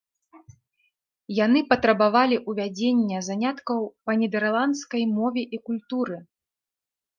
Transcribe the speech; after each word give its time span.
Яны 1.45 1.59
патрабавалі 1.73 2.37
ўвядзення 2.49 3.21
заняткаў 3.29 3.79
па 4.09 4.19
нідэрландскай 4.25 5.03
мове 5.17 5.47
і 5.59 5.63
культуры. 5.71 6.17